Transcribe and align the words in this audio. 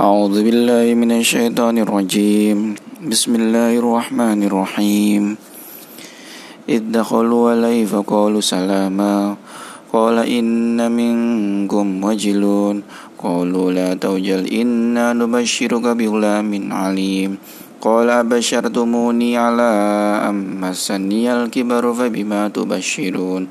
أعوذ 0.00 0.42
بالله 0.42 0.94
من 0.94 1.12
الشيطان 1.12 1.78
الرجيم. 1.78 2.74
بسم 3.06 3.34
الله 3.34 3.78
الرحمن 3.78 4.42
الرحيم. 4.42 5.36
إذ 6.68 6.82
دخلوا 6.90 7.50
عليه 7.50 7.86
فقالوا 7.86 8.40
سلاما. 8.40 9.36
قال 9.92 10.18
إن 10.18 10.92
منكم 10.92 12.04
وجلون. 12.04 12.82
قالوا 13.22 13.72
لا 13.72 13.94
توجل. 13.94 14.50
إنا 14.50 15.12
نبشرك 15.12 15.86
بغلام 15.86 16.72
عليم. 16.72 17.38
قال 17.83 18.09
أبشرتموني 18.09 19.37
على 19.37 19.69
أن 20.29 20.61
مسني 20.61 21.33
الكبر 21.33 21.93
فبما 21.93 22.47
تبشرون 22.47 23.47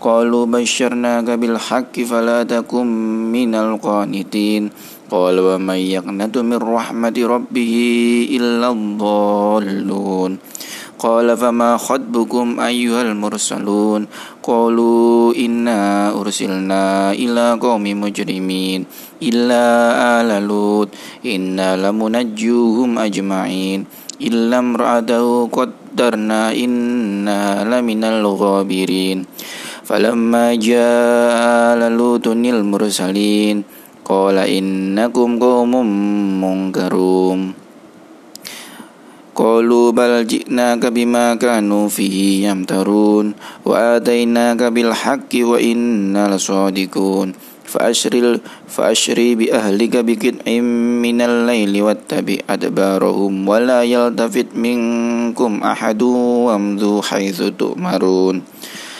قالوا 0.00 0.46
بشرناك 0.46 1.28
بالحق 1.30 2.00
فلا 2.00 2.42
تكن 2.42 2.86
من 3.32 3.54
القانتين 3.54 4.70
قال 5.10 5.40
ومن 5.40 5.74
يقنت 5.74 6.38
من 6.38 6.56
رحمة 6.56 7.16
ربه 7.18 7.74
إلا 8.30 8.68
الضالون 8.70 10.38
قال 10.98 11.36
فما 11.36 11.76
خطبكم 11.76 12.60
أيها 12.60 13.02
المرسلون 13.02 14.06
قالوا 14.42 15.34
إنا 15.34 16.10
أرسلنا 16.20 17.12
إلى 17.12 17.58
قوم 17.60 17.84
مجرمين 18.00 18.80
إلا 19.22 19.62
آل 20.20 20.30
لوط 20.48 20.88
إنا 21.26 21.68
لمنجوهم 21.76 22.98
أجمعين 22.98 23.84
إلا 24.22 24.58
امرأته 24.58 25.48
قدرنا 25.48 26.52
إنا 26.52 27.40
لمن 27.64 28.04
الغابرين 28.04 29.18
فلما 29.84 30.54
جاء 30.54 31.34
آل 31.74 31.82
لوط 31.98 32.26
المرسلين 32.28 33.56
قال 34.04 34.36
إنكم 34.38 35.38
قوم 35.38 35.72
منكرون 36.44 37.40
قالوا 39.37 39.91
بل 39.91 40.27
جئناك 40.27 40.85
بما 40.85 41.35
كانوا 41.35 41.85
فيه 41.89 42.49
يمترون 42.49 43.33
وآتيناك 43.65 44.61
بالحق 44.63 45.31
وإنا 45.35 46.35
لصادقون. 46.35 47.33
فأشر 47.67 48.39
فأشري 48.67 49.35
بأهلك 49.35 49.93
بقطع 50.05 50.47
من 51.03 51.21
الليل 51.21 51.81
واتبع 51.81 52.37
أدبارهم 52.49 53.33
ولا 53.47 53.83
يلتفت 53.83 54.47
منكم 54.55 55.51
أحد 55.63 56.01
وامضوا 56.01 57.01
حيث 57.01 57.43
تؤمرون. 57.59 58.41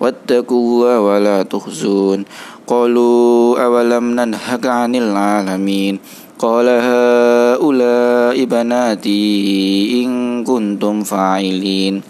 واتقوا 0.00 0.60
الله 0.60 1.00
ولا 1.00 1.42
تخزون. 1.42 2.24
قالوا 2.66 3.64
أولم 3.64 4.20
ننهك 4.20 4.66
عن 4.66 4.94
العالمين؟ 4.94 5.98
قال 6.38 6.66
هؤلاء 6.68 8.44
بناتي 8.44 10.04
إن 10.04 10.44
كنتم 10.44 11.02
فاعلين. 11.02 12.02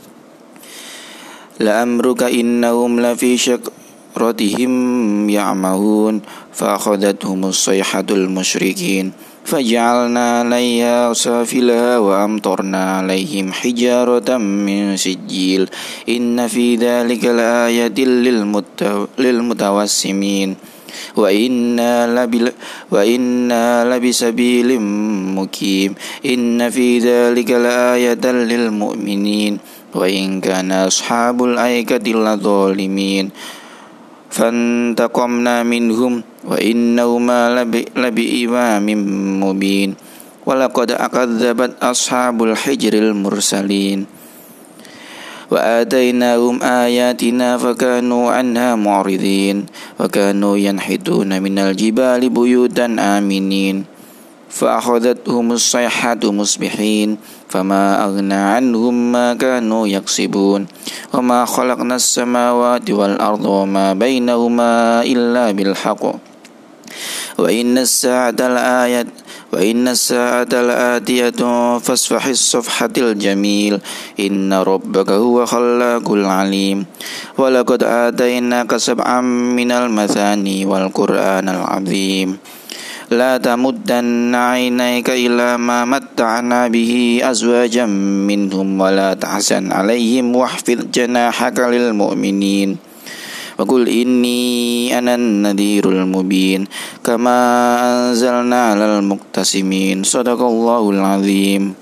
لأمرك 1.61 2.23
إنهم 2.23 3.01
لفي 3.01 3.37
شكرتهم 4.17 5.31
يعمهون 5.31 6.20
فأخذتهم 6.53 7.45
الصيحة 7.45 8.05
المشركين 8.11 9.13
فجعلنا 9.45 10.41
عليها 10.41 11.13
سافلها 11.13 11.98
وأمطرنا 11.98 12.96
عليهم 12.96 13.52
حجارة 13.52 14.36
من 14.36 14.96
سجيل. 14.96 15.68
إن 16.08 16.48
في 16.48 16.77
ذلك 16.77 17.24
لآية 17.24 17.98
للمتوسمين. 19.18 20.57
وإنا, 21.17 22.24
لبل 22.24 22.52
وإنا 22.91 23.85
لبسبيل 23.85 24.80
مقيم. 25.36 25.95
إن 26.27 26.70
في 26.70 26.98
ذلك 26.98 27.51
لآية 27.51 28.24
للمؤمنين. 28.24 29.58
وإن 29.95 30.41
كان 30.41 30.73
أصحاب 30.73 31.45
الأيكة 31.45 32.12
لظالمين. 32.12 33.30
فانتقمنا 34.36 35.63
منهم 35.63 36.13
وإنهما 36.45 37.41
لبإمام 37.97 38.86
مبين 39.41 39.91
ولقد 40.47 40.91
أكذبت 40.91 41.73
أصحاب 41.83 42.36
الحجر 42.42 42.92
المرسلين 42.92 43.98
وآتيناهم 45.51 46.63
آياتنا 46.63 47.48
فكانوا 47.58 48.24
عنها 48.33 48.74
معرضين 48.74 49.57
وكانوا 50.01 50.55
ينحتون 50.57 51.30
من 51.42 51.58
الجبال 51.58 52.23
بيوتا 52.29 52.86
آمنين 52.98 53.95
فأخذتهم 54.51 55.52
الصيحة 55.52 56.20
مصبحين 56.24 57.18
فما 57.48 58.05
أغنى 58.05 58.34
عنهم 58.34 59.12
ما 59.12 59.34
كانوا 59.34 59.89
يكسبون. 59.89 60.67
وما 61.12 61.45
خلقنا 61.45 61.96
السماوات 61.96 62.90
والأرض 62.90 63.45
وما 63.45 63.92
بينهما 63.92 65.02
إلا 65.02 65.52
بالحق. 65.52 66.05
وإن 67.39 67.79
الساعة 67.79 68.40
لآية 68.40 69.06
وإن 69.52 69.89
الساعة 69.89 70.52
لآتية 70.52 71.40
فاصفح 71.79 72.27
الصفحة 72.27 72.95
الجميل. 72.98 73.80
إن 74.20 74.52
ربك 74.52 75.11
هو 75.11 75.46
خلاق 75.46 76.06
العليم. 76.11 76.86
ولقد 77.39 77.83
آتيناك 77.83 78.77
سبعا 78.77 79.20
من 79.56 79.70
المثاني 79.73 80.67
والقرآن 80.67 81.48
العظيم. 81.48 82.39
لا 83.11 83.38
تمدن 83.38 84.36
عينيك 84.36 85.10
إلى 85.10 85.58
ما 85.58 85.86
متعنا 85.86 86.67
به 86.67 87.22
أزواجا 87.23 87.86
منهم 88.32 88.82
ولا 88.82 89.14
تحزن 89.14 89.72
عليهم 89.72 90.36
واحفظ 90.36 90.80
جناحك 90.94 91.60
للمؤمنين 91.60 92.77
وقل 93.60 93.89
إني 93.89 94.98
أنا 94.98 95.16
النذير 95.16 95.89
المبين 95.89 96.67
كما 97.05 97.38
أنزلنا 98.10 98.66
على 98.72 98.86
المقتسمين 98.99 100.04
صدق 100.04 100.42
الله 100.42 100.89
العظيم 100.89 101.73